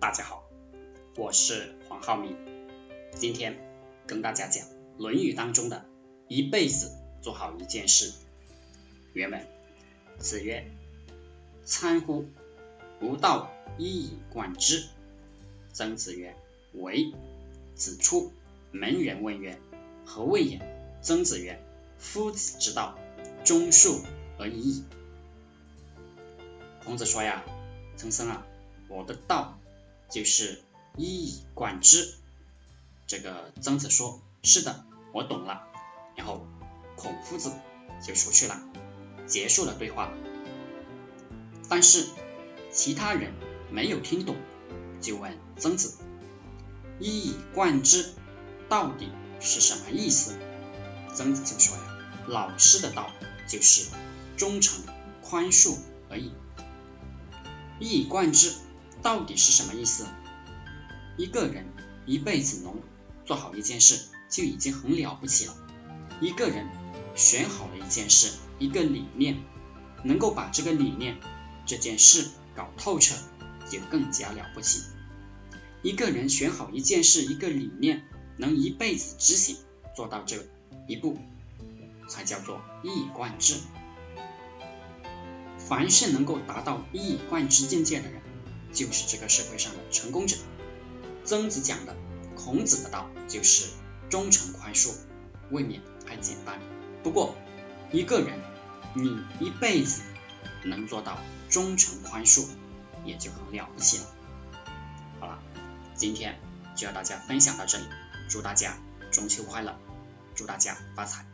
[0.00, 0.48] 大家好，
[1.14, 2.34] 我是黄浩明，
[3.16, 3.58] 今天
[4.06, 5.84] 跟大家讲《论语》当中的
[6.26, 8.14] 一辈子做好一件事。
[9.12, 9.46] 原文：
[10.18, 10.64] 子曰
[11.66, 12.24] ：“参乎！
[13.02, 14.88] 吾道一以贯之。”
[15.74, 16.34] 曾子曰
[16.72, 17.12] ：“为。”
[17.76, 18.32] 子出，
[18.72, 19.60] 门人问曰
[20.06, 20.62] ：“何谓也？”
[21.02, 21.62] 曾子曰
[22.00, 22.98] ：“夫子之道，
[23.44, 24.00] 忠恕
[24.38, 24.84] 而已矣。”
[26.86, 27.44] 孔子说呀，
[27.98, 28.46] 曾生啊，
[28.88, 29.59] 我的道
[30.10, 30.62] 就是
[30.96, 32.14] 一以贯之。
[33.06, 35.66] 这个曾子说：“是的，我懂了。”
[36.16, 36.46] 然后
[36.96, 37.52] 孔夫子
[38.04, 38.60] 就出去了，
[39.26, 40.12] 结束了对话。
[41.68, 42.06] 但是
[42.72, 43.32] 其他人
[43.70, 44.36] 没有听懂，
[45.00, 45.96] 就问曾子
[46.98, 48.12] ：“一以贯之
[48.68, 49.08] 到底
[49.40, 50.36] 是什么意思？”
[51.14, 51.98] 曾子就说呀
[52.28, 53.10] ：“老师的道
[53.48, 53.88] 就是
[54.36, 54.84] 忠诚、
[55.22, 55.76] 宽恕
[56.08, 56.32] 而已。”
[57.80, 58.52] 一以贯之
[59.02, 60.06] 到底是什么意思？
[61.16, 61.66] 一个人
[62.06, 62.76] 一辈子能
[63.24, 65.54] 做好一件事，就已经很了不起了。
[66.20, 66.68] 一个人
[67.14, 69.38] 选好了一件事，一个理念，
[70.04, 71.18] 能够把这个理念、
[71.66, 73.14] 这件事搞透彻，
[73.70, 74.82] 就更加了不起。
[75.82, 78.04] 一个人选好一件事、一个理念，
[78.36, 79.56] 能一辈子执行，
[79.96, 80.46] 做到这
[80.86, 81.18] 一步，
[82.06, 83.54] 才叫做一以贯之。
[85.58, 88.20] 凡是能够达到一以贯之境界的人，
[88.72, 90.36] 就是这个社会上的成功者。
[91.24, 91.96] 曾子讲的
[92.34, 93.66] 孔子的道就是
[94.08, 94.92] 忠诚宽恕，
[95.50, 96.58] 未免太简单。
[97.02, 97.36] 不过
[97.92, 98.40] 一个人
[98.94, 100.02] 你一辈子
[100.64, 102.46] 能做到忠诚宽恕，
[103.04, 104.04] 也就很了不起了。
[105.20, 105.38] 好了，
[105.94, 106.40] 今天
[106.74, 107.84] 就要大家分享到这里，
[108.28, 108.78] 祝大家
[109.12, 109.78] 中秋快乐，
[110.34, 111.29] 祝大家发财。